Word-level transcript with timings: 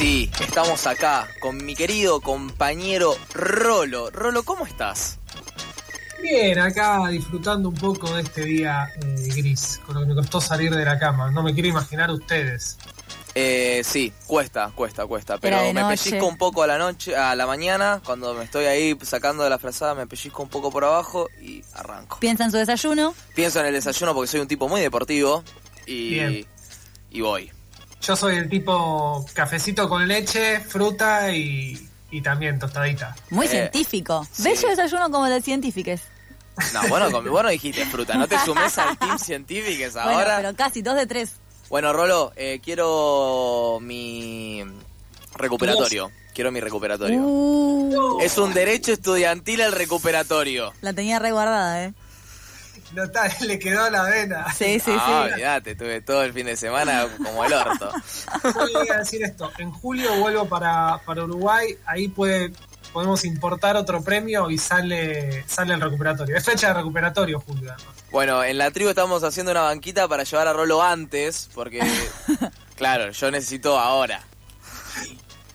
Sí, 0.00 0.30
estamos 0.40 0.86
acá 0.86 1.28
con 1.40 1.62
mi 1.62 1.74
querido 1.74 2.22
compañero 2.22 3.14
Rolo. 3.34 4.10
Rolo, 4.10 4.42
¿cómo 4.44 4.64
estás? 4.64 5.18
Bien, 6.22 6.58
acá 6.58 7.06
disfrutando 7.08 7.68
un 7.68 7.74
poco 7.74 8.14
de 8.14 8.22
este 8.22 8.46
día 8.46 8.88
eh, 8.96 9.28
gris, 9.36 9.78
con 9.84 9.96
lo 9.96 10.00
que 10.00 10.06
me 10.06 10.14
costó 10.14 10.40
salir 10.40 10.74
de 10.74 10.86
la 10.86 10.98
cama. 10.98 11.30
No 11.30 11.42
me 11.42 11.52
quiero 11.52 11.68
imaginar 11.68 12.10
ustedes. 12.10 12.78
Eh, 13.34 13.82
sí, 13.84 14.10
cuesta, 14.26 14.72
cuesta, 14.74 15.04
cuesta. 15.04 15.36
Pero 15.36 15.70
me 15.74 15.84
pellizco 15.84 16.26
un 16.26 16.38
poco 16.38 16.62
a 16.62 16.66
la 16.66 16.78
noche, 16.78 17.14
a 17.14 17.36
la 17.36 17.46
mañana, 17.46 18.00
cuando 18.02 18.32
me 18.32 18.44
estoy 18.44 18.64
ahí 18.64 18.96
sacando 19.02 19.44
de 19.44 19.50
la 19.50 19.58
frazada, 19.58 19.94
me 19.94 20.06
pellizco 20.06 20.42
un 20.42 20.48
poco 20.48 20.70
por 20.70 20.82
abajo 20.82 21.28
y 21.42 21.62
arranco. 21.74 22.18
Piensa 22.20 22.44
en 22.44 22.50
su 22.50 22.56
desayuno. 22.56 23.14
Pienso 23.34 23.60
en 23.60 23.66
el 23.66 23.74
desayuno 23.74 24.14
porque 24.14 24.28
soy 24.28 24.40
un 24.40 24.48
tipo 24.48 24.66
muy 24.66 24.80
deportivo 24.80 25.44
y, 25.84 26.10
Bien. 26.14 26.46
y 27.10 27.20
voy. 27.20 27.52
Yo 28.00 28.16
soy 28.16 28.36
el 28.36 28.48
tipo 28.48 29.24
cafecito 29.34 29.88
con 29.88 30.06
leche, 30.08 30.60
fruta 30.60 31.30
y, 31.32 31.88
y 32.10 32.20
también 32.22 32.58
tostadita. 32.58 33.14
Muy 33.30 33.46
Eh, 33.46 33.50
científico. 33.50 34.26
sí. 34.32 34.42
Bello 34.42 34.68
desayuno 34.68 35.10
como 35.10 35.26
de 35.26 35.42
científicos. 35.42 36.00
No, 36.74 36.88
bueno, 36.88 37.10
con, 37.10 37.24
vos 37.30 37.42
no 37.42 37.48
dijiste 37.48 37.84
fruta, 37.86 38.14
no 38.14 38.26
te 38.28 38.38
sumes 38.44 38.76
al 38.78 38.98
team 38.98 39.18
científicos 39.18 39.92
Bueno, 39.94 40.10
ahora. 40.10 40.36
pero 40.38 40.54
casi, 40.56 40.82
dos 40.82 40.96
de 40.96 41.06
tres. 41.06 41.32
Bueno, 41.68 41.92
Rolo, 41.92 42.32
eh, 42.36 42.60
quiero 42.62 43.78
mi 43.80 44.64
recuperatorio. 45.34 46.10
Quiero 46.34 46.52
mi 46.52 46.60
recuperatorio. 46.60 47.20
Uh, 47.22 48.18
Es 48.20 48.38
un 48.38 48.52
derecho 48.54 48.92
estudiantil 48.92 49.60
el 49.60 49.72
recuperatorio. 49.72 50.72
la 50.80 50.92
tenía 50.92 51.18
reguardada, 51.18 51.84
¿eh? 51.84 51.94
Notable, 52.92 53.34
le 53.46 53.58
quedó 53.58 53.88
la 53.90 54.02
vena. 54.04 54.52
Sí, 54.52 54.80
sí, 54.80 54.92
ah, 54.96 55.28
sí. 55.64 55.74
tuve 55.74 56.00
todo 56.00 56.22
el 56.22 56.32
fin 56.32 56.46
de 56.46 56.56
semana 56.56 57.06
como 57.22 57.44
el 57.44 57.52
orto. 57.52 57.92
Voy 58.54 58.88
a 58.88 58.98
decir 58.98 59.22
esto. 59.22 59.50
En 59.58 59.70
julio 59.70 60.14
vuelvo 60.16 60.46
para, 60.46 61.00
para 61.04 61.24
Uruguay. 61.24 61.76
Ahí 61.86 62.08
puede, 62.08 62.52
podemos 62.92 63.24
importar 63.24 63.76
otro 63.76 64.02
premio 64.02 64.50
y 64.50 64.58
sale, 64.58 65.44
sale 65.46 65.74
el 65.74 65.80
recuperatorio. 65.80 66.36
Es 66.36 66.44
fecha 66.44 66.68
de 66.68 66.74
recuperatorio, 66.74 67.40
Julio. 67.40 67.74
Bueno, 68.10 68.42
en 68.42 68.58
la 68.58 68.70
tribu 68.70 68.90
estamos 68.90 69.22
haciendo 69.22 69.52
una 69.52 69.62
banquita 69.62 70.08
para 70.08 70.24
llevar 70.24 70.48
a 70.48 70.52
Rolo 70.52 70.82
antes, 70.82 71.48
porque, 71.54 71.80
claro, 72.76 73.10
yo 73.10 73.30
necesito 73.30 73.78
ahora. 73.78 74.22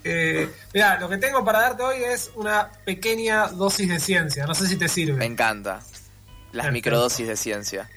Eh, 0.07 0.47
mira, 0.71 0.99
lo 0.99 1.09
que 1.09 1.17
tengo 1.17 1.43
para 1.43 1.61
darte 1.61 1.81
hoy 1.81 2.03
es 2.03 2.31
una 2.35 2.71
pequeña 2.85 3.47
dosis 3.47 3.89
de 3.89 3.99
ciencia. 3.99 4.45
No 4.45 4.53
sé 4.53 4.67
si 4.67 4.77
te 4.77 4.87
sirve. 4.87 5.17
Me 5.17 5.25
encanta. 5.25 5.81
Las 6.55 6.65
Perfecto. 6.67 6.71
microdosis 6.73 7.27
de 7.27 7.35
ciencia. 7.35 7.89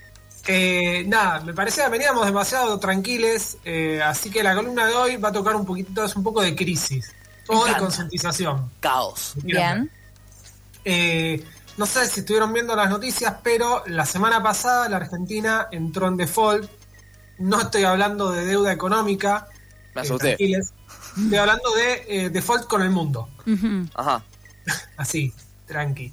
Eh, 0.47 1.05
nada, 1.07 1.41
me 1.41 1.53
parecía 1.55 1.85
que 1.85 1.91
veníamos 1.91 2.27
demasiado 2.27 2.79
tranquiles, 2.81 3.59
eh, 3.65 4.01
así 4.03 4.31
que 4.31 4.43
la 4.43 4.55
columna 4.55 4.87
de 4.87 4.95
hoy 4.95 5.17
va 5.17 5.29
a 5.29 5.33
tocar 5.33 5.55
un 5.55 5.65
poquito, 5.65 6.05
es 6.05 6.17
un 6.17 6.23
poco 6.25 6.41
de 6.43 6.57
crisis 6.57 7.13
o 7.47 7.65
de 7.65 7.77
concientización. 7.77 8.71
Caos. 8.81 9.35
Bien. 9.43 9.91
Eh, 10.85 11.45
no 11.77 11.87
sé 11.87 12.07
si 12.09 12.21
estuvieron 12.21 12.53
viendo 12.53 12.75
las 12.75 12.91
noticias, 12.91 13.37
pero 13.45 13.85
la 13.87 14.05
semana 14.07 14.43
pasada 14.43 14.89
la 14.89 14.97
Argentina 14.97 15.69
entró 15.71 16.09
en 16.09 16.17
default. 16.17 16.69
No 17.39 17.61
estoy 17.61 17.85
hablando 17.85 18.33
de 18.33 18.45
deuda 18.45 18.73
económica, 18.73 19.47
Me 19.95 20.01
eh, 20.01 20.05
asusté. 20.05 20.29
tranquiles. 20.31 20.73
estoy 21.17 21.37
hablando 21.39 21.71
de 21.77 22.05
eh, 22.09 22.31
default 22.31 22.65
con 22.67 22.83
el 22.83 22.91
mundo. 22.91 23.29
Ajá. 23.95 24.25
Así, 24.97 25.33
tranqui. 25.67 26.13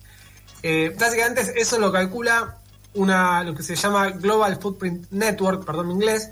Eh, 0.67 0.95
básicamente 0.99 1.53
eso 1.57 1.77
lo 1.77 1.91
calcula 1.91 2.57
una 2.95 3.43
lo 3.43 3.53
que 3.53 3.61
se 3.61 3.75
llama 3.75 4.09
Global 4.09 4.59
Footprint 4.59 5.11
Network, 5.11 5.63
perdón 5.63 5.89
mi 5.89 5.93
inglés, 5.93 6.31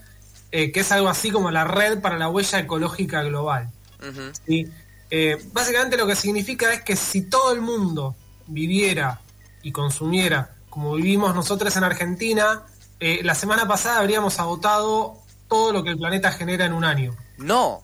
eh, 0.52 0.72
que 0.72 0.80
es 0.80 0.92
algo 0.92 1.08
así 1.08 1.30
como 1.30 1.52
la 1.52 1.66
red 1.66 2.02
para 2.02 2.18
la 2.18 2.30
huella 2.30 2.58
ecológica 2.58 3.22
global. 3.22 3.70
Eh, 5.12 5.38
básicamente 5.52 5.98
lo 5.98 6.08
que 6.08 6.16
significa 6.16 6.74
es 6.74 6.82
que 6.82 6.96
si 6.96 7.30
todo 7.30 7.54
el 7.54 7.62
mundo 7.62 8.16
viviera 8.48 9.22
y 9.62 9.72
consumiera 9.72 10.56
como 10.68 10.96
vivimos 10.96 11.36
nosotros 11.36 11.78
en 11.78 11.84
Argentina, 11.84 12.64
eh, 13.00 13.20
la 13.22 13.36
semana 13.36 13.68
pasada 13.68 14.00
habríamos 14.00 14.40
agotado 14.40 15.20
todo 15.48 15.72
lo 15.72 15.84
que 15.84 15.92
el 15.92 16.00
planeta 16.00 16.32
genera 16.32 16.66
en 16.66 16.74
un 16.74 16.86
año. 16.86 17.16
No. 17.38 17.84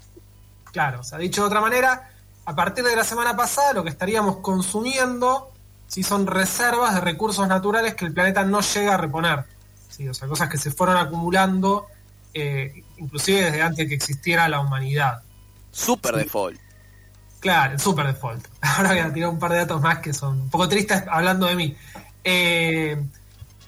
Claro, 0.72 1.02
o 1.02 1.04
sea, 1.04 1.20
dicho 1.20 1.42
de 1.42 1.48
otra 1.48 1.62
manera, 1.62 2.10
a 2.46 2.56
partir 2.56 2.84
de 2.84 2.96
la 2.96 3.04
semana 3.04 3.36
pasada 3.36 3.74
lo 3.74 3.84
que 3.84 3.92
estaríamos 3.92 4.38
consumiendo 4.38 5.52
si 5.89 6.03
son 6.03 6.25
reservas 6.25 6.95
de 6.95 7.01
recursos 7.01 7.45
naturales 7.47 7.95
que 7.95 8.05
el 8.05 8.13
planeta 8.13 8.45
no 8.45 8.61
llega 8.61 8.94
a 8.94 8.97
reponer. 8.97 9.44
Sí, 9.89 10.07
o 10.07 10.13
sea, 10.13 10.29
cosas 10.29 10.50
que 10.50 10.57
se 10.57 10.72
fueron 10.72 10.95
acumulando 10.95 11.88
eh, 12.33 12.83
inclusive 12.97 13.41
desde 13.41 13.61
antes 13.61 13.88
que 13.89 13.95
existiera 13.95 14.47
la 14.47 14.61
humanidad. 14.61 15.22
Super 15.72 16.16
default. 16.16 16.59
Claro, 17.39 17.77
super 17.79 18.05
default. 18.05 18.47
Ahora 18.61 18.89
voy 18.89 19.00
a 19.00 19.13
tirar 19.13 19.29
un 19.29 19.39
par 19.39 19.51
de 19.51 19.57
datos 19.57 19.81
más 19.81 20.00
que 20.00 20.13
son 20.13 20.41
un 20.41 20.50
poco 20.50 20.69
tristes 20.69 21.03
hablando 21.09 21.47
de 21.47 21.55
mí. 21.55 21.75
Eh, 22.23 23.03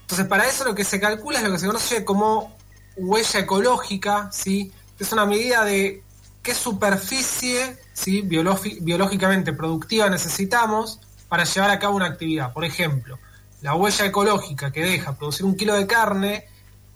entonces, 0.01 0.27
para 0.27 0.47
eso 0.47 0.63
lo 0.63 0.75
que 0.75 0.83
se 0.83 0.99
calcula 0.99 1.39
es 1.39 1.43
lo 1.43 1.51
que 1.51 1.59
se 1.59 1.67
conoce 1.67 2.05
como 2.05 2.55
huella 2.95 3.39
ecológica, 3.39 4.29
¿sí? 4.31 4.71
es 4.99 5.11
una 5.11 5.25
medida 5.25 5.65
de 5.65 6.03
qué 6.43 6.53
superficie 6.53 7.77
¿sí? 7.93 8.21
biológicamente 8.21 9.53
productiva 9.53 10.09
necesitamos 10.09 10.99
para 11.31 11.45
llevar 11.45 11.69
a 11.71 11.79
cabo 11.79 11.95
una 11.95 12.07
actividad. 12.07 12.51
Por 12.51 12.65
ejemplo, 12.65 13.17
la 13.61 13.73
huella 13.73 14.05
ecológica 14.05 14.69
que 14.69 14.81
deja 14.83 15.15
producir 15.17 15.45
un 15.45 15.55
kilo 15.55 15.75
de 15.75 15.87
carne 15.87 16.43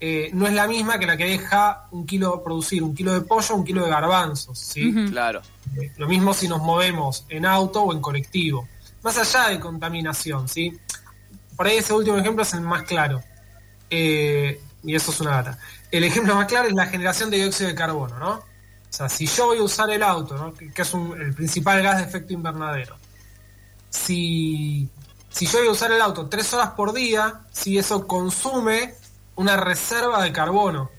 eh, 0.02 0.30
no 0.34 0.46
es 0.46 0.52
la 0.54 0.68
misma 0.68 1.00
que 1.00 1.06
la 1.06 1.16
que 1.16 1.24
deja 1.26 1.88
un 1.92 2.06
kilo 2.06 2.44
producir 2.44 2.84
un 2.84 2.94
kilo 2.94 3.14
de 3.14 3.22
pollo 3.22 3.56
o 3.56 3.58
un 3.60 3.64
kilo 3.64 3.86
de 3.86 3.90
garbanzos. 3.90 4.60
¿sí? 4.60 4.94
Claro. 5.10 5.42
Eh, 5.82 5.94
Lo 5.96 6.06
mismo 6.08 6.34
si 6.34 6.50
nos 6.50 6.60
movemos 6.62 7.26
en 7.30 7.46
auto 7.46 7.82
o 7.82 7.94
en 7.94 8.02
colectivo. 8.02 8.68
Más 9.04 9.18
allá 9.18 9.48
de 9.54 9.60
contaminación, 9.62 10.50
¿sí? 10.50 10.78
Por 11.56 11.68
ahí 11.68 11.78
ese 11.78 11.94
último 11.94 12.18
ejemplo 12.18 12.44
es 12.44 12.54
el 12.54 12.60
más 12.62 12.84
claro. 12.84 13.24
Eh, 13.90 14.60
y 14.84 14.96
eso 14.96 15.12
es 15.12 15.20
una 15.22 15.32
data. 15.32 15.58
El 15.92 16.04
ejemplo 16.04 16.36
más 16.36 16.48
claro 16.48 16.68
es 16.68 16.74
la 16.74 16.88
generación 16.88 17.30
de 17.30 17.38
dióxido 17.38 17.70
de 17.70 17.76
carbono, 17.76 18.20
¿no? 18.20 18.32
O 18.34 18.44
sea, 18.98 19.08
si 19.08 19.26
yo 19.28 19.46
voy 19.48 19.60
a 19.60 19.64
usar 19.64 19.90
el 19.92 20.04
auto, 20.04 20.36
¿no? 20.38 20.54
que, 20.54 20.72
que 20.72 20.82
es 20.82 20.94
un- 20.94 21.20
el 21.22 21.34
principal 21.34 21.82
gas 21.82 21.98
de 21.98 22.04
efecto 22.04 22.34
invernadero, 22.34 22.98
si, 23.96 24.90
si 25.30 25.46
yo 25.46 25.60
voy 25.60 25.68
a 25.68 25.72
usar 25.72 25.92
el 25.92 26.02
auto 26.02 26.28
tres 26.28 26.54
horas 26.54 26.72
por 26.72 26.94
día, 26.94 27.42
si 27.52 27.78
eso 27.78 28.08
consume 28.08 28.94
una 29.36 29.58
reserva 29.58 30.22
de 30.22 30.32
carbono, 30.32 30.92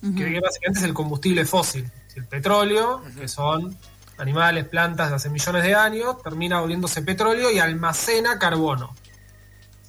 que, 0.00 0.32
que 0.32 0.40
básicamente 0.40 0.80
es 0.80 0.84
el 0.84 0.94
combustible 0.94 1.44
fósil. 1.44 1.90
El 2.14 2.26
petróleo, 2.26 3.02
que 3.18 3.28
son 3.28 3.76
animales, 4.18 4.66
plantas 4.66 5.10
de 5.10 5.16
hace 5.16 5.30
millones 5.30 5.62
de 5.62 5.74
años, 5.74 6.20
termina 6.22 6.60
volviéndose 6.60 7.02
petróleo 7.02 7.50
y 7.50 7.58
almacena 7.58 8.38
carbono. 8.38 8.94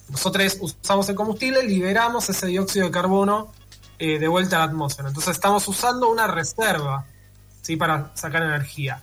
Nosotros 0.09 0.57
usamos 0.59 1.09
el 1.09 1.15
combustible, 1.15 1.63
liberamos 1.63 2.29
ese 2.29 2.47
dióxido 2.47 2.85
de 2.85 2.91
carbono 2.91 3.51
eh, 3.97 4.19
de 4.19 4.27
vuelta 4.27 4.57
a 4.57 4.59
la 4.59 4.65
atmósfera. 4.65 5.09
Entonces 5.09 5.31
estamos 5.31 5.67
usando 5.67 6.09
una 6.09 6.27
reserva 6.27 7.05
¿sí? 7.61 7.75
para 7.75 8.11
sacar 8.15 8.43
energía. 8.43 9.01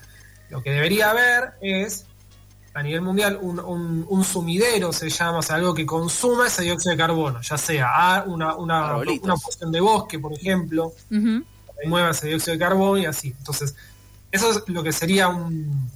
Lo 0.49 0.63
que 0.63 0.71
debería 0.71 1.11
haber 1.11 1.55
es, 1.61 2.07
a 2.77 2.83
nivel 2.83 3.01
mundial, 3.01 3.39
un, 3.41 3.59
un- 3.59 4.05
un 4.09 4.25
sumidero, 4.25 4.93
se 4.93 5.09
llama, 5.09 5.39
o 5.39 5.43
sea, 5.43 5.57
algo 5.57 5.73
que 5.75 5.87
consuma 5.87 6.47
ese 6.47 6.63
dióxido 6.63 6.91
de 6.93 6.99
carbono, 6.99 7.41
ya 7.41 7.57
sea 7.57 8.25
una, 8.27 8.55
una, 8.55 8.83
una 9.25 9.35
porción 9.37 9.73
de 9.73 9.81
bosque, 9.81 10.19
por 10.19 10.33
ejemplo, 10.35 10.93
que 11.81 11.89
mueva 11.89 12.11
ese 12.11 12.29
dióxido 12.29 12.53
de 12.53 12.59
carbono 12.59 12.99
y 12.99 13.07
así. 13.07 13.35
Entonces, 13.39 13.75
eso 14.31 14.51
es 14.51 14.63
lo 14.69 14.83
que 14.83 14.93
sería 14.93 15.29
un, 15.29 15.89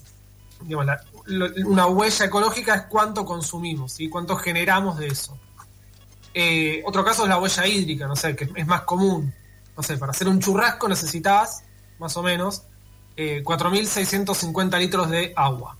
digamos, 0.62 0.86
la- 0.86 1.04
lo- 1.26 1.68
una 1.68 1.86
huella 1.86 2.24
ecológica 2.24 2.74
es 2.74 2.82
cuánto 2.82 3.24
consumimos, 3.24 3.92
¿sí? 3.92 4.08
cuánto 4.08 4.36
generamos 4.36 4.98
de 4.98 5.08
eso. 5.08 5.36
Eh, 6.32 6.82
otro 6.86 7.04
caso 7.04 7.24
es 7.24 7.28
la 7.28 7.38
huella 7.38 7.66
hídrica, 7.66 8.06
no 8.06 8.16
sé, 8.16 8.34
que 8.36 8.48
es 8.54 8.66
más 8.66 8.82
común. 8.82 9.32
No 9.76 9.82
sé, 9.82 9.96
para 9.98 10.12
hacer 10.12 10.28
un 10.28 10.40
churrasco 10.40 10.88
necesitas, 10.88 11.62
más 11.98 12.16
o 12.16 12.22
menos, 12.22 12.62
eh, 13.16 13.42
4.650 13.44 14.78
litros 14.78 15.10
de 15.10 15.32
agua. 15.36 15.76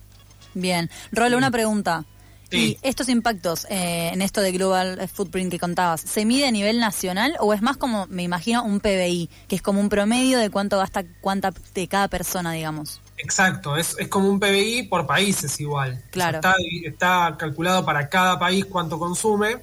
Bien. 0.55 0.91
Rolo, 1.13 1.37
una 1.37 1.51
pregunta. 1.51 2.05
Sí. 2.51 2.79
¿Y 2.83 2.89
estos 2.89 3.09
impactos 3.09 3.65
eh, 3.71 4.11
en 4.13 4.23
esto 4.23 4.41
de 4.41 4.51
Global 4.51 5.09
Footprint 5.09 5.53
que 5.53 5.61
contabas, 5.61 6.01
se 6.01 6.25
mide 6.25 6.49
a 6.49 6.51
nivel 6.51 6.81
nacional 6.81 7.37
o 7.39 7.55
es 7.55 7.63
más 7.63 7.77
como, 7.77 8.07
me 8.09 8.25
imagino, 8.25 8.65
un 8.65 8.81
PBI, 8.81 9.31
que 9.47 9.55
es 9.55 9.63
como 9.63 9.81
un 9.81 9.89
promedio 9.89 10.39
de 10.39 10.51
cuánto 10.51 10.79
gasta 10.79 11.05
cuánta 11.21 11.53
de 11.75 11.87
cada 11.87 12.09
persona, 12.09 12.53
digamos? 12.53 13.01
Exacto, 13.19 13.77
es, 13.77 13.95
es 13.99 14.09
como 14.09 14.29
un 14.29 14.41
PBI 14.41 14.85
por 14.85 15.07
países 15.07 15.61
igual. 15.61 16.03
Claro. 16.11 16.41
O 16.41 16.43
sea, 16.43 16.55
está, 16.83 16.89
está 17.29 17.37
calculado 17.39 17.85
para 17.85 18.09
cada 18.09 18.39
país 18.39 18.65
cuánto 18.65 18.99
consume, 18.99 19.59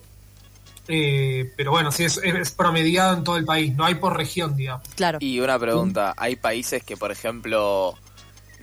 eh, 0.88 1.52
pero 1.58 1.72
bueno, 1.72 1.92
sí, 1.92 2.06
es, 2.06 2.18
es 2.18 2.52
promediado 2.52 3.18
en 3.18 3.24
todo 3.24 3.36
el 3.38 3.46
país, 3.46 3.76
no 3.76 3.84
hay 3.84 3.96
por 3.96 4.16
región, 4.16 4.56
digamos. 4.56 4.88
Claro. 4.96 5.18
Y 5.22 5.40
una 5.40 5.60
pregunta, 5.60 6.14
¿hay 6.16 6.36
países 6.36 6.84
que, 6.84 6.96
por 6.96 7.12
ejemplo, 7.12 7.98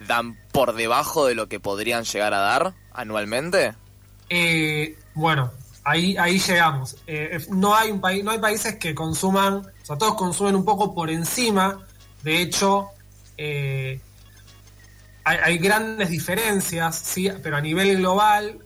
dan 0.06 0.38
por 0.52 0.74
debajo 0.74 1.26
de 1.26 1.34
lo 1.34 1.48
que 1.48 1.60
podrían 1.60 2.04
llegar 2.04 2.34
a 2.34 2.38
dar 2.38 2.74
anualmente? 2.92 3.74
Eh, 4.28 4.96
bueno, 5.14 5.52
ahí, 5.84 6.16
ahí 6.16 6.38
llegamos. 6.38 6.96
Eh, 7.06 7.44
no, 7.50 7.74
hay 7.74 7.90
un 7.90 8.00
país, 8.00 8.24
no 8.24 8.30
hay 8.30 8.38
países 8.38 8.76
que 8.76 8.94
consuman, 8.94 9.56
o 9.56 9.86
sea, 9.86 9.96
todos 9.96 10.14
consumen 10.14 10.56
un 10.56 10.64
poco 10.64 10.94
por 10.94 11.10
encima. 11.10 11.84
De 12.22 12.40
hecho, 12.40 12.88
eh, 13.36 14.00
hay, 15.24 15.58
grandes 15.58 16.10
diferencias, 16.10 16.96
sí, 16.96 17.30
pero 17.42 17.56
a 17.56 17.60
nivel 17.60 17.96
global, 17.96 18.58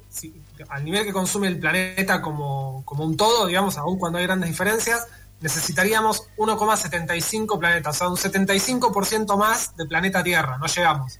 al 0.68 0.84
nivel 0.84 1.04
que 1.04 1.12
consume 1.12 1.46
el 1.48 1.58
planeta 1.58 2.20
como, 2.20 2.82
como 2.84 3.04
un 3.04 3.16
todo, 3.16 3.46
digamos, 3.46 3.78
aun 3.78 3.98
cuando 3.98 4.18
hay 4.18 4.24
grandes 4.24 4.50
diferencias, 4.50 5.06
necesitaríamos 5.40 6.24
1,75 6.36 7.58
planetas, 7.58 7.96
o 7.96 7.98
sea, 7.98 8.08
un 8.08 8.16
75% 8.16 9.36
más 9.36 9.76
de 9.76 9.86
planeta 9.86 10.22
Tierra, 10.22 10.58
no 10.58 10.66
llegamos. 10.66 11.18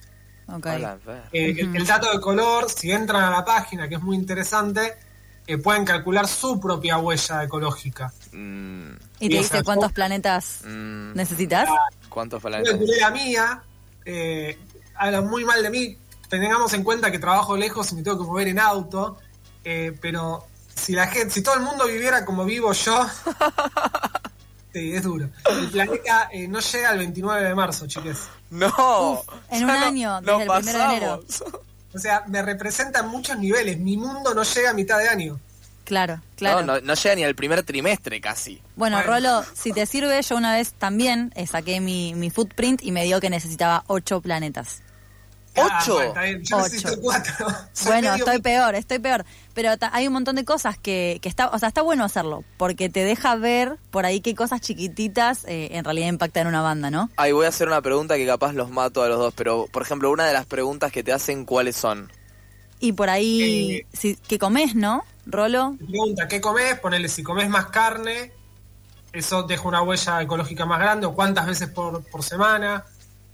Ok. 0.48 0.66
A 0.66 0.78
la 0.78 0.96
ver. 0.96 1.22
Eh, 1.32 1.54
el- 1.58 1.76
el, 1.76 1.86
dato 1.86 2.10
de 2.10 2.20
color, 2.20 2.68
si 2.70 2.90
entran 2.90 3.22
a 3.22 3.30
la 3.30 3.44
página, 3.44 3.88
que 3.88 3.96
es 3.96 4.02
muy 4.02 4.16
interesante, 4.16 4.94
eh, 5.46 5.58
pueden 5.58 5.84
calcular 5.84 6.26
su 6.26 6.58
propia 6.60 6.98
huella 6.98 7.44
ecológica. 7.44 8.12
Mm, 8.32 8.90
¿Y 9.20 9.28
te 9.28 9.34
o 9.36 9.38
dice 9.38 9.48
sea, 9.48 9.62
cuántos 9.62 9.92
planetas 9.92 10.60
mm, 10.64 11.14
necesitas? 11.14 11.68
¿Cuántos 12.08 12.42
planetas? 12.42 12.78
la 13.00 13.10
mía, 13.10 13.62
eh, 14.04 14.58
hablan 14.94 15.26
muy 15.28 15.44
mal 15.44 15.62
de 15.62 15.70
mí, 15.70 15.98
tengamos 16.28 16.72
en 16.74 16.82
cuenta 16.82 17.10
que 17.10 17.18
trabajo 17.18 17.56
lejos 17.56 17.92
y 17.92 17.96
me 17.96 18.02
tengo 18.02 18.18
que 18.18 18.24
mover 18.24 18.48
en 18.48 18.58
auto, 18.58 19.18
eh, 19.64 19.96
pero 20.00 20.46
si 20.88 20.94
la 20.94 21.06
gente, 21.08 21.29
si 21.35 21.43
todo 21.43 21.55
el 21.56 21.61
mundo 21.61 21.87
viviera 21.87 22.25
como 22.25 22.46
vivo 22.46 22.73
yo, 22.73 23.06
sí, 24.73 24.94
es 24.94 25.02
duro. 25.02 25.29
El 25.50 25.69
planeta 25.69 26.31
eh, 26.32 26.49
no 26.49 26.61
llega 26.61 26.88
al 26.88 26.96
29 26.96 27.46
de 27.46 27.55
marzo, 27.55 27.87
chiques. 27.87 28.20
No. 28.50 29.23
en 29.50 29.64
un 29.64 29.67
no- 29.69 29.73
año, 29.87 30.20
no 30.23 30.38
desde 30.38 30.44
el 30.55 30.61
primero 30.62 30.79
de 30.79 30.85
enero. 30.96 31.25
O 31.94 31.99
sea, 31.99 32.25
me 32.26 32.40
representa 32.40 33.00
en 33.00 33.08
muchos 33.08 33.38
niveles. 33.38 33.79
Mi 33.79 33.99
mundo 33.99 34.32
no 34.35 34.43
llega 34.44 34.70
a 34.70 34.73
mitad 34.73 34.99
de 34.99 35.11
año. 35.11 35.38
Claro, 35.85 36.23
claro. 36.37 36.62
No, 36.64 36.75
no, 36.76 36.81
no 36.81 36.94
llega 36.94 37.14
ni 37.14 37.25
al 37.25 37.35
primer 37.35 37.62
trimestre 37.64 38.19
casi. 38.23 38.62
Bueno, 38.76 38.96
Bueno. 38.96 39.12
Rolo, 39.12 39.44
si 39.55 39.73
te 39.73 39.85
sirve, 39.85 40.23
yo 40.23 40.37
una 40.37 40.55
vez 40.55 40.73
también 40.73 41.32
eh, 41.37 41.46
saqué 41.46 41.81
mi, 41.82 42.14
mi 42.14 42.31
footprint 42.31 42.82
y 42.82 42.93
me 42.93 43.05
dio 43.05 43.20
que 43.20 43.29
necesitaba 43.29 43.85
ocho 43.88 44.23
planetas. 44.23 44.81
Ah, 45.60 45.81
¿Ocho? 45.84 46.00
bueno, 47.87 48.14
estoy 48.16 48.40
peor, 48.40 48.75
estoy 48.75 48.99
peor. 48.99 49.25
Pero 49.55 49.70
hay 49.93 50.06
un 50.06 50.12
montón 50.12 50.37
de 50.37 50.44
cosas 50.44 50.78
que, 50.78 51.19
que 51.20 51.28
está, 51.28 51.49
o 51.49 51.58
sea, 51.58 51.69
está 51.69 51.82
bueno 51.82 52.05
hacerlo, 52.05 52.44
porque 52.56 52.88
te 52.88 53.05
deja 53.05 53.34
ver 53.37 53.76
por 53.90 54.06
ahí 54.06 54.20
qué 54.20 54.34
cosas 54.34 54.60
chiquititas 54.60 55.44
eh, 55.46 55.70
en 55.72 55.84
realidad 55.84 56.08
impactan 56.08 56.46
una 56.46 56.62
banda, 56.62 56.90
¿no? 56.90 57.10
Ay, 57.16 57.32
voy 57.32 57.46
a 57.46 57.49
hacer 57.49 57.66
una 57.66 57.82
pregunta 57.82 58.16
que 58.16 58.26
capaz 58.26 58.52
los 58.52 58.70
mato 58.70 59.02
a 59.02 59.08
los 59.08 59.19
dos, 59.19 59.34
pero 59.34 59.66
por 59.70 59.82
ejemplo, 59.82 60.10
una 60.10 60.26
de 60.26 60.32
las 60.32 60.46
preguntas 60.46 60.93
que 60.93 61.02
te 61.02 61.12
hacen, 61.12 61.44
¿cuáles 61.44 61.76
son? 61.76 62.11
Y 62.81 62.93
por 62.93 63.11
ahí, 63.11 63.72
Eh. 63.72 63.87
si, 63.93 64.14
que 64.14 64.38
comes, 64.38 64.76
¿no, 64.76 65.02
Rolo? 65.26 65.76
Pregunta, 65.78 66.28
¿qué 66.28 66.40
comes? 66.40 66.78
Ponele, 66.78 67.08
si 67.08 67.25
comes 67.25 67.49
más 67.49 67.66
carne, 67.66 68.32
eso 69.12 69.43
deja 69.43 69.66
una 69.66 69.82
huella 69.82 70.22
ecológica 70.22 70.64
más 70.66 70.78
grande, 70.78 71.06
o 71.06 71.14
cuántas 71.14 71.46
veces 71.46 71.69
por, 71.70 72.04
por 72.04 72.22
semana, 72.22 72.84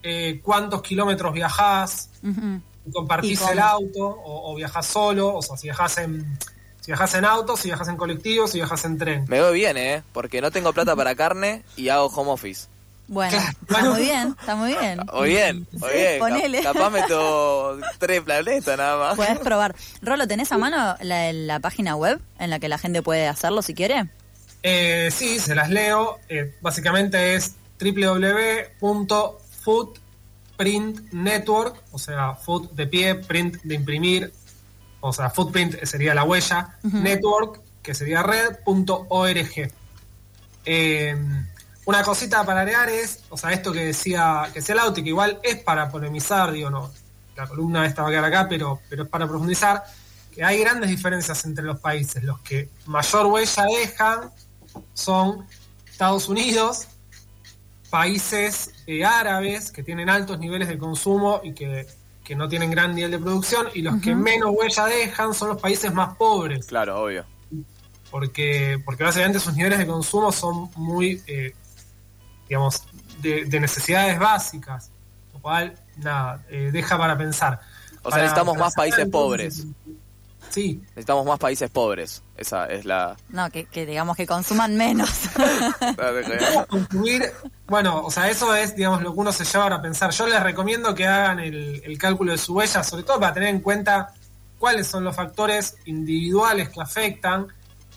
eh, 0.05 0.41
cuántos 0.43 0.83
kilómetros 0.83 1.33
viajás, 1.33 2.11
Ujú. 2.23 2.61
si 2.85 2.93
compartís 2.93 3.41
el 3.51 3.59
auto, 3.59 4.07
o, 4.07 4.53
o 4.53 4.55
viajás 4.55 4.87
solo, 4.87 5.35
o 5.35 5.43
sea, 5.43 5.57
si 5.57 5.69
viajás 5.69 5.99
en, 5.99 6.39
si 6.81 6.87
viajás 6.93 7.15
en 7.15 7.25
auto, 7.25 7.57
si 7.57 7.69
viajás 7.69 7.89
en 7.89 7.97
colectivo, 7.97 8.47
si 8.47 8.59
viajás 8.59 8.85
en 8.85 8.99
tren. 8.99 9.25
Me 9.29 9.41
veo 9.41 9.51
bien, 9.53 9.77
¿eh? 9.79 10.03
Porque 10.13 10.41
no 10.43 10.51
tengo 10.51 10.73
plata 10.75 10.95
para 10.95 11.15
carne 11.15 11.63
y 11.77 11.89
hago 11.89 12.07
home 12.07 12.31
office. 12.31 12.67
Bueno, 13.07 13.37
está 13.63 13.85
muy 13.85 14.01
bien, 14.01 14.35
está 14.41 14.55
muy 14.57 14.71
bien. 14.75 14.99
O 15.13 15.23
bien, 15.23 15.67
o 15.81 15.89
Sí, 15.89 15.95
bien. 15.95 16.19
ponele. 16.19 16.63
Cap- 16.63 16.75
Capaz 16.75 16.91
meto 16.91 17.79
tres 17.99 18.21
planetas 18.23 18.79
nada 18.79 18.97
más. 18.99 19.17
Puedes 19.17 19.39
probar. 19.41 19.75
Rolo, 20.03 20.27
¿tenés 20.27 20.53
a 20.53 20.59
mano 20.59 20.97
la, 21.01 21.33
la 21.33 21.61
página 21.61 21.97
web 21.97 22.21
en 22.39 22.49
la 22.51 22.59
que 22.61 22.69
la 22.69 22.79
gente 22.79 23.03
puede 23.03 23.27
hacerlo 23.29 23.61
si 23.63 23.75
quiere? 23.75 24.09
Eh, 24.63 25.11
sí, 25.13 25.39
se 25.39 25.55
las 25.55 25.69
leo. 25.69 26.19
Eh, 26.31 26.55
básicamente 26.63 27.35
es 27.35 27.57
www.footprintnetwork, 29.65 31.83
o 31.93 31.99
sea, 31.99 32.35
foot 32.35 32.73
de 32.73 32.87
pie, 32.87 33.15
print 33.15 33.63
de 33.63 33.75
imprimir, 33.75 34.33
o 35.01 35.13
sea, 35.13 35.31
footprint 35.31 35.83
sería 35.85 36.15
la 36.15 36.25
huella, 36.25 36.79
network, 36.83 37.61
que 37.83 37.95
sería 37.95 38.23
red.org. 38.23 39.73
Eh, 40.67 41.17
una 41.87 42.03
cosita 42.03 42.45
para 42.45 42.61
agregar 42.61 42.89
es, 42.89 43.25
o 43.29 43.37
sea, 43.37 43.53
esto 43.53 43.73
que 43.73 43.87
decía, 43.87 44.49
que 44.53 44.61
decía 44.61 44.75
Lauti, 44.75 45.03
que 45.03 45.11
igual 45.11 45.39
es 45.43 45.57
para 45.57 45.91
polemizar, 45.91 46.51
digo, 46.53 46.71
no, 46.71 46.91
la 47.37 47.47
columna 47.47 47.85
esta 47.85 48.03
va 48.03 48.09
a 48.09 48.11
quedar 48.11 48.25
acá, 48.25 48.47
pero, 48.49 48.81
pero 48.89 49.03
es 49.03 49.09
para 49.09 49.29
profundizar, 49.29 49.85
que 50.33 50.43
hay 50.43 50.61
grandes 50.61 50.89
diferencias 50.89 51.45
entre 51.45 51.65
los 51.65 51.79
países. 51.81 52.25
Los 52.25 52.41
que 52.41 52.71
mayor 52.87 53.27
huella 53.27 53.65
dejan 53.65 54.31
son 54.95 55.47
Estados 55.87 56.29
Unidos, 56.29 56.89
países 57.95 58.73
eh, 58.89 59.05
árabes 59.05 59.71
que 59.71 59.85
tienen 59.85 60.09
altos 60.11 60.41
niveles 60.41 60.67
de 60.67 60.77
consumo 60.79 61.41
y 61.45 61.53
que, 61.53 61.87
que 62.25 62.35
no 62.35 62.49
tienen 62.49 62.69
gran 62.73 62.93
nivel 62.93 63.13
de 63.13 63.21
producción, 63.21 63.69
y 63.73 63.83
los 63.83 64.01
que 64.03 64.17
menos 64.17 64.51
huella 64.53 64.87
dejan 64.87 65.33
son 65.33 65.51
los 65.51 65.61
países 65.63 65.95
más 65.95 66.17
pobres, 66.17 66.67
Claro, 66.67 67.01
obvio. 67.05 67.25
porque, 68.11 68.83
porque 68.85 69.05
básicamente 69.05 69.39
sus 69.39 69.55
niveles 69.55 69.79
de 69.79 69.87
consumo 69.87 70.33
son 70.33 70.73
muy, 70.75 71.23
eh, 71.29 71.55
digamos, 72.49 72.83
de, 73.23 73.45
de 73.45 73.61
necesidades 73.61 74.19
básicas, 74.19 74.91
lo 75.33 75.39
cual, 75.41 75.75
nada, 75.97 76.43
eh, 76.51 76.71
deja 76.73 76.99
para 76.99 77.17
pensar. 77.17 77.61
O 78.03 78.11
sea, 78.11 78.23
necesitamos 78.23 78.57
más 78.59 78.75
países 78.75 79.05
entonces, 79.05 79.13
pobres. 79.13 79.67
Sí, 80.51 80.81
Necesitamos 80.89 81.27
más 81.27 81.39
países 81.39 81.71
pobres. 81.71 82.23
Esa 82.37 82.67
es 82.67 82.85
la... 82.85 83.17
No, 83.29 83.51
que, 83.51 83.65
que 83.67 83.87
digamos 83.87 84.17
que 84.17 84.27
consuman 84.27 84.77
menos. 84.77 85.11
concluir, 86.69 87.33
bueno, 87.67 88.05
o 88.05 88.11
sea, 88.11 88.29
eso 88.31 88.55
es, 88.55 88.77
digamos, 88.77 89.03
lo 89.03 89.13
que 89.13 89.21
uno 89.21 89.33
se 89.33 89.45
lleva 89.45 89.67
a 89.67 89.83
pensar. 89.83 90.11
Yo 90.11 90.27
les 90.27 90.43
recomiendo 90.43 90.95
que 90.95 91.07
hagan 91.07 91.41
el, 91.41 91.83
el 91.85 91.99
cálculo 91.99 92.33
de 92.33 92.39
su 92.39 92.55
huella, 92.55 92.83
sobre 92.83 93.03
todo 93.03 93.19
para 93.19 93.35
tener 93.35 93.49
en 93.49 93.61
cuenta 93.61 94.15
cuáles 94.59 94.87
son 94.87 95.05
los 95.05 95.15
factores 95.15 95.77
individuales 95.85 96.69
que 96.71 96.81
afectan, 96.81 97.49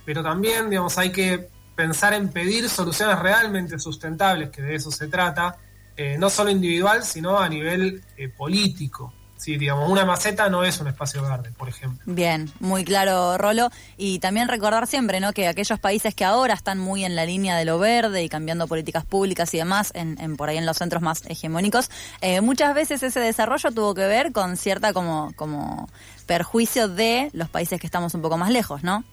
pero 0.05 0.23
también, 0.23 0.69
digamos, 0.69 0.97
hay 0.97 1.11
que 1.11 1.49
pensar 1.75 2.13
en 2.13 2.29
pedir 2.29 2.69
soluciones 2.69 3.19
realmente 3.19 3.77
sustentables, 3.77 4.49
que 4.49 4.61
de 4.63 4.75
eso 4.75 4.89
se 4.89 5.07
trata, 5.07 5.57
eh, 5.95 6.17
no 6.17 6.29
solo 6.29 6.49
individual, 6.49 7.03
sino 7.03 7.37
a 7.37 7.47
nivel 7.47 8.03
eh, 8.17 8.29
político. 8.29 9.13
Sí, 9.37 9.55
digamos, 9.55 9.89
una 9.89 10.03
maceta 10.03 10.49
no 10.49 10.63
es 10.63 10.79
un 10.79 10.87
espacio 10.87 11.21
verde, 11.21 11.51
por 11.55 11.69
ejemplo. 11.69 11.99
Bien, 12.05 12.51
muy 12.59 12.83
claro, 12.83 13.37
Rolo. 13.37 13.69
Y 13.95 14.17
también 14.19 14.47
recordar 14.47 14.87
siempre, 14.87 15.19
¿no? 15.19 15.31
Que 15.31 15.47
aquellos 15.47 15.79
países 15.79 16.15
que 16.15 16.25
ahora 16.25 16.55
están 16.55 16.79
muy 16.79 17.05
en 17.05 17.15
la 17.15 17.25
línea 17.25 17.55
de 17.55 17.63
lo 17.63 17.77
verde 17.77 18.23
y 18.23 18.29
cambiando 18.29 18.67
políticas 18.67 19.05
públicas 19.05 19.53
y 19.53 19.57
demás, 19.57 19.91
en, 19.93 20.19
en 20.19 20.37
por 20.37 20.49
ahí 20.49 20.57
en 20.57 20.65
los 20.65 20.77
centros 20.77 21.03
más 21.03 21.23
hegemónicos, 21.27 21.91
eh, 22.21 22.41
muchas 22.41 22.73
veces 22.73 23.03
ese 23.03 23.19
desarrollo 23.19 23.71
tuvo 23.71 23.93
que 23.93 24.07
ver 24.07 24.31
con 24.31 24.57
cierta 24.57 24.91
como, 24.91 25.31
como 25.35 25.87
perjuicio 26.25 26.87
de 26.87 27.29
los 27.33 27.49
países 27.49 27.79
que 27.79 27.85
estamos 27.87 28.15
un 28.15 28.23
poco 28.23 28.37
más 28.37 28.49
lejos, 28.49 28.83
¿no? 28.83 29.03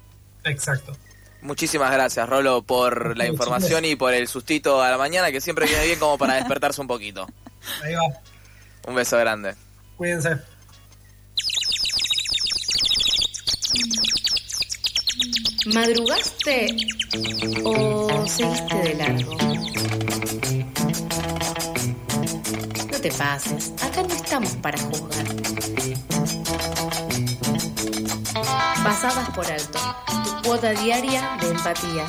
Exacto. 0.44 0.96
Muchísimas 1.42 1.92
gracias, 1.92 2.26
Rolo, 2.26 2.62
por 2.62 3.18
la 3.18 3.26
información 3.26 3.84
y 3.84 3.96
por 3.96 4.14
el 4.14 4.28
sustito 4.28 4.82
a 4.82 4.90
la 4.90 4.96
mañana, 4.96 5.30
que 5.30 5.42
siempre 5.42 5.66
viene 5.66 5.84
bien 5.84 5.98
como 5.98 6.16
para 6.16 6.36
despertarse 6.36 6.80
un 6.80 6.86
poquito. 6.86 7.28
Ahí 7.82 7.94
va. 7.94 8.04
Un 8.86 8.94
beso 8.94 9.18
grande. 9.18 9.54
Cuídense. 9.96 10.38
¿Madrugaste 15.72 16.76
o 17.64 18.26
seguiste 18.26 18.74
de 18.76 18.94
largo? 18.96 19.36
No 22.90 23.00
te 23.00 23.10
pases, 23.12 23.72
acá 23.82 24.02
no 24.02 24.14
estamos 24.14 24.50
para 24.56 24.78
juzgar. 24.78 25.26
Pasadas 28.82 29.30
por 29.30 29.46
alto, 29.46 29.78
tu 30.24 30.48
cuota 30.48 30.72
diaria 30.72 31.38
de 31.40 31.48
empatía. 31.48 32.06